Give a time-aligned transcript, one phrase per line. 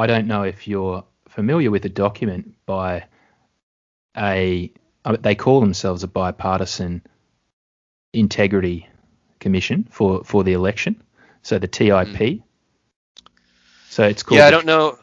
[0.00, 3.04] I don't know if you're familiar with a document by
[4.16, 4.72] a
[5.04, 7.02] uh, they call themselves a bipartisan
[8.12, 8.88] integrity
[9.40, 11.02] commission for for the election.
[11.42, 11.88] So the TIP.
[11.90, 12.42] Mm.
[13.88, 14.38] So it's called.
[14.38, 14.98] Yeah, I don't know.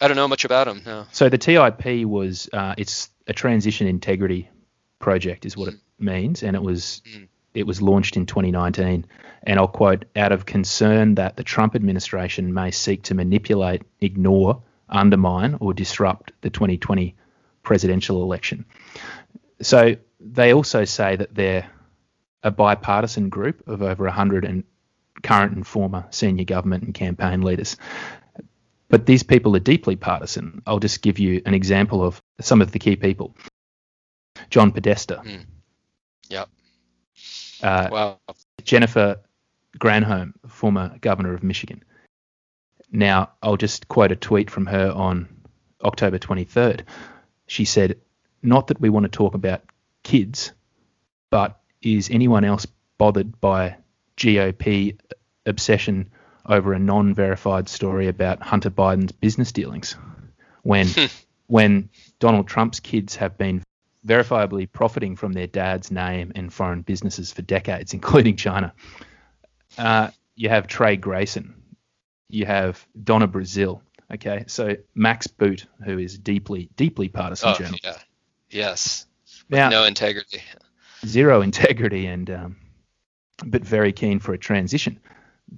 [0.00, 0.82] I don't know much about them.
[0.86, 1.06] No.
[1.10, 4.48] So the TIP was uh, it's a transition integrity
[5.00, 5.74] project is what mm.
[5.74, 7.28] it means, and it was mm.
[7.58, 9.04] It was launched in 2019.
[9.42, 14.62] And I'll quote: "Out of concern that the Trump administration may seek to manipulate, ignore,
[14.88, 17.14] undermine, or disrupt the 2020
[17.62, 18.64] presidential election."
[19.60, 21.68] So they also say that they're
[22.42, 24.64] a bipartisan group of over 100 and
[25.22, 27.76] current and former senior government and campaign leaders.
[28.88, 30.62] But these people are deeply partisan.
[30.66, 33.36] I'll just give you an example of some of the key people.
[34.50, 35.20] John Podesta.
[35.24, 35.46] Mm.
[36.28, 36.48] Yep.
[37.62, 38.20] Uh, wow.
[38.64, 39.20] Jennifer
[39.78, 41.82] Granholm, former governor of Michigan.
[42.90, 45.28] Now, I'll just quote a tweet from her on
[45.82, 46.82] October 23rd.
[47.46, 47.98] She said,
[48.42, 49.62] Not that we want to talk about
[50.02, 50.52] kids,
[51.30, 53.76] but is anyone else bothered by
[54.16, 54.98] GOP
[55.46, 56.10] obsession
[56.46, 59.96] over a non-verified story about Hunter Biden's business dealings
[60.62, 60.88] when
[61.46, 63.62] when Donald Trump's kids have been
[64.06, 68.72] verifiably profiting from their dad's name and foreign businesses for decades, including China.
[69.76, 71.54] Uh, you have Trey Grayson,
[72.28, 73.80] you have Donna Brazile.
[74.12, 77.84] Okay, so Max Boot, who is deeply, deeply partisan oh, journalist.
[77.84, 77.98] Yeah.
[78.50, 79.06] Yes.
[79.50, 80.40] Now, no integrity
[81.06, 82.56] zero integrity and um,
[83.44, 85.00] but very keen for a transition.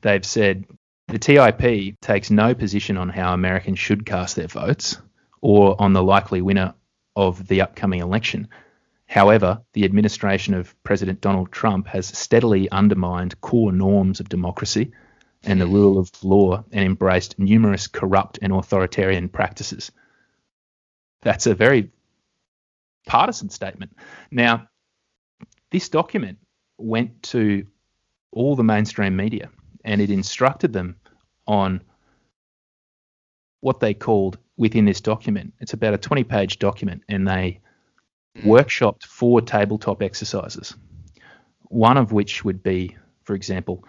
[0.00, 0.66] They've said
[1.08, 4.98] the TIP takes no position on how Americans should cast their votes
[5.40, 6.74] or on the likely winner
[7.16, 8.48] of the upcoming election.
[9.06, 14.92] However, the administration of President Donald Trump has steadily undermined core norms of democracy
[15.42, 19.90] and the rule of law and embraced numerous corrupt and authoritarian practices.
[21.22, 21.90] That's a very
[23.06, 23.96] partisan statement.
[24.30, 24.68] Now,
[25.70, 26.38] this document
[26.78, 27.66] went to
[28.32, 29.50] all the mainstream media
[29.84, 30.96] and it instructed them
[31.46, 31.82] on
[33.60, 35.54] what they called within this document.
[35.58, 37.60] It's about a 20 page document and they
[38.36, 38.42] mm.
[38.42, 40.74] workshopped four tabletop exercises.
[41.68, 42.94] One of which would be,
[43.24, 43.84] for example,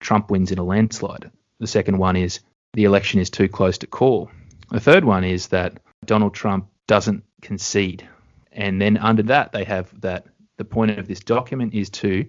[0.00, 1.30] Trump wins in a landslide.
[1.60, 2.40] The second one is
[2.72, 4.28] the election is too close to call.
[4.72, 8.08] The third one is that Donald Trump doesn't concede.
[8.50, 10.26] And then under that, they have that
[10.56, 12.26] the point of this document is to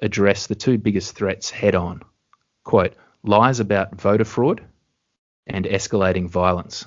[0.00, 2.02] address the two biggest threats head on.
[2.62, 4.62] Quote, lies about voter fraud
[5.48, 6.86] and escalating violence.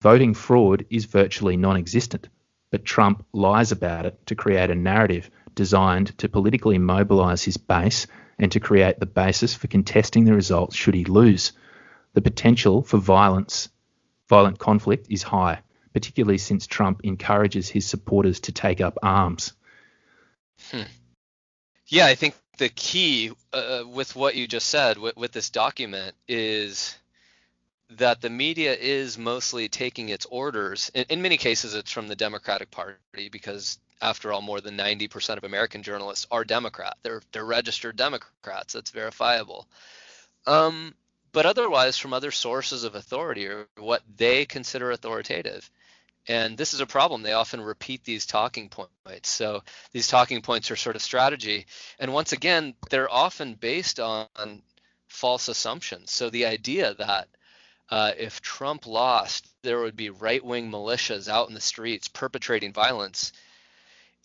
[0.00, 2.28] Voting fraud is virtually non existent,
[2.70, 8.06] but Trump lies about it to create a narrative designed to politically mobilize his base
[8.38, 11.52] and to create the basis for contesting the results should he lose.
[12.14, 13.68] The potential for violence,
[14.28, 19.52] violent conflict is high, particularly since Trump encourages his supporters to take up arms.
[20.70, 20.82] Hmm.
[21.88, 26.14] Yeah, I think the key uh, with what you just said with, with this document
[26.28, 26.96] is
[27.90, 30.90] that the media is mostly taking its orders.
[30.94, 35.38] In, in, many cases, it's from the Democratic Party because, after all, more than 90%
[35.38, 36.96] of American journalists are Democrat.
[37.02, 38.74] They're they're registered Democrats.
[38.74, 39.66] That's verifiable.
[40.46, 40.94] Um,
[41.32, 45.70] but otherwise, from other sources of authority or what they consider authoritative.
[46.26, 47.22] And this is a problem.
[47.22, 49.30] They often repeat these talking points.
[49.30, 49.62] So
[49.92, 51.66] these talking points are sort of strategy.
[51.98, 54.28] And once again, they're often based on
[55.08, 56.10] false assumptions.
[56.10, 57.28] So the idea that
[57.90, 63.32] uh, if Trump lost, there would be right-wing militias out in the streets perpetrating violence.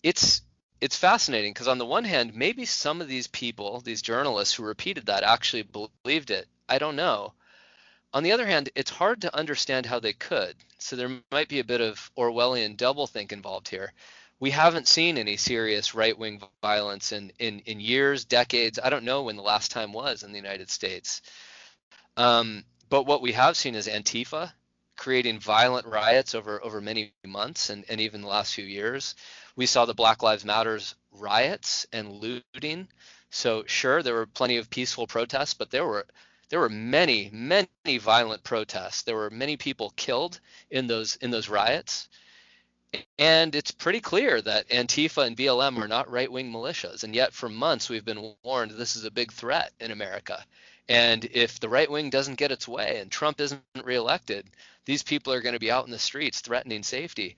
[0.02, 0.42] It's
[0.80, 4.64] it's fascinating because on the one hand, maybe some of these people, these journalists who
[4.64, 6.46] repeated that, actually believed it.
[6.68, 7.32] I don't know.
[8.12, 10.54] On the other hand, it's hard to understand how they could.
[10.78, 13.92] So there might be a bit of Orwellian doublethink involved here.
[14.40, 18.78] We haven't seen any serious right-wing violence in, in, in years, decades.
[18.82, 21.22] I don't know when the last time was in the United States.
[22.16, 22.64] Um,
[22.94, 24.52] but what we have seen is Antifa
[24.96, 29.16] creating violent riots over, over many months and, and even the last few years.
[29.56, 32.86] We saw the Black Lives Matters riots and looting.
[33.30, 36.06] So sure, there were plenty of peaceful protests, but there were
[36.50, 39.02] there were many, many violent protests.
[39.02, 40.38] There were many people killed
[40.70, 42.08] in those in those riots.
[43.18, 47.02] And it's pretty clear that Antifa and BLM are not right-wing militias.
[47.02, 50.46] And yet for months we've been warned this is a big threat in America.
[50.88, 54.46] And if the right wing doesn't get its way and Trump isn't reelected,
[54.84, 57.36] these people are going to be out in the streets threatening safety.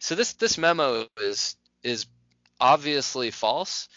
[0.00, 2.06] So this this memo is is
[2.60, 3.88] obviously false.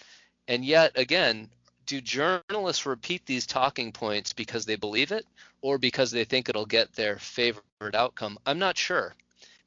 [0.47, 1.49] And yet again,
[1.85, 5.25] do journalists repeat these talking points because they believe it
[5.61, 8.37] or because they think it'll get their favorite outcome?
[8.45, 9.15] I'm not sure.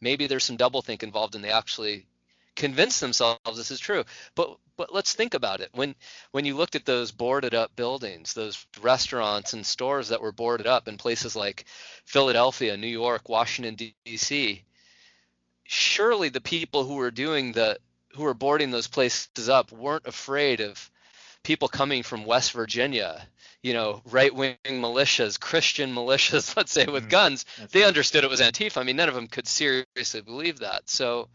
[0.01, 2.07] Maybe there's some doublethink involved and they actually
[2.57, 4.05] convince themselves this is true.
[4.35, 5.71] But but let's think about it.
[5.73, 5.95] When
[6.33, 10.67] when you looked at those boarded up buildings, those restaurants and stores that were boarded
[10.67, 11.65] up in places like
[12.05, 14.63] Philadelphia, New York, Washington D.C.,
[15.65, 17.79] surely the people who were doing the
[18.15, 20.91] who were boarding those places up weren't afraid of
[21.43, 23.27] people coming from West Virginia,
[23.63, 27.45] you know, right wing militias, Christian militias, let's say, with mm, guns.
[27.71, 27.89] They right.
[27.89, 28.79] understood it was Antifa.
[28.79, 30.89] I mean, none of them could seriously believe that.
[30.89, 31.29] So,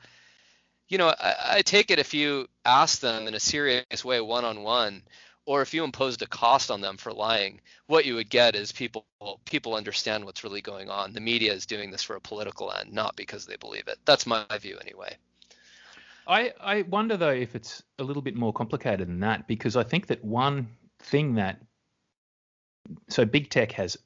[0.89, 4.45] you know, I, I take it if you ask them in a serious way, one
[4.45, 5.03] on one,
[5.45, 8.71] or if you imposed a cost on them for lying, what you would get is
[8.71, 9.05] people
[9.45, 11.13] people understand what's really going on.
[11.13, 13.97] The media is doing this for a political end, not because they believe it.
[14.05, 15.15] That's my view anyway.
[16.27, 19.83] I, I wonder though if it's a little bit more complicated than that because I
[19.83, 20.67] think that one
[20.99, 21.61] thing that
[23.07, 23.97] so big tech has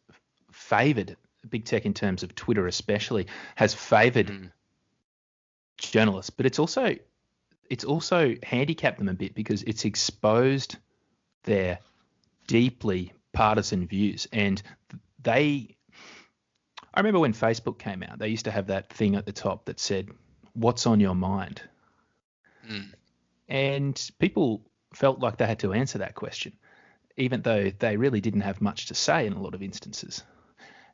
[0.51, 1.17] favored
[1.49, 3.25] big tech in terms of Twitter especially
[3.55, 4.51] has favored mm.
[5.89, 6.95] Journalists, but it's also
[7.69, 10.75] it's also handicapped them a bit because it's exposed
[11.43, 11.79] their
[12.47, 14.61] deeply partisan views and
[15.23, 15.77] they
[16.93, 19.65] I remember when Facebook came out, they used to have that thing at the top
[19.65, 20.09] that said,
[20.53, 21.61] What's on your mind?
[22.69, 22.93] Mm.
[23.47, 24.61] And people
[24.93, 26.53] felt like they had to answer that question,
[27.15, 30.23] even though they really didn't have much to say in a lot of instances.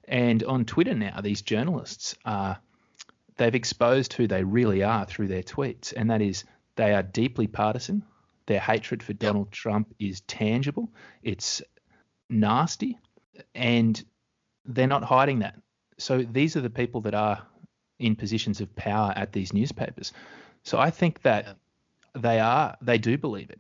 [0.08, 2.60] And on Twitter now, these journalists are
[3.38, 6.44] they've exposed who they really are through their tweets, and that is
[6.76, 8.04] they are deeply partisan.
[8.46, 10.90] Their hatred for Donald Trump is tangible.
[11.22, 11.62] It's
[12.30, 12.98] nasty,
[13.54, 14.04] and
[14.66, 15.56] they're not hiding that.
[15.98, 17.42] So these are the people that are
[18.00, 20.14] in positions of power at these newspapers.
[20.64, 21.54] So I think that yeah.
[22.22, 23.60] they are they do believe it.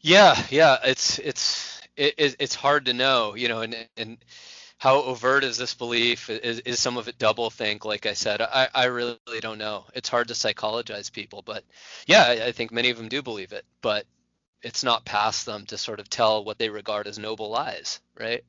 [0.00, 4.18] Yeah, yeah, it's it's it, it's hard to know, you know, and and
[4.78, 6.30] how overt is this belief?
[6.30, 7.84] Is, is some of it double think?
[7.84, 9.84] Like I said, I, I really don't know.
[9.94, 11.64] It's hard to psychologize people, but
[12.06, 14.06] yeah, I, I think many of them do believe it, but
[14.62, 18.44] it's not past them to sort of tell what they regard as noble lies, right?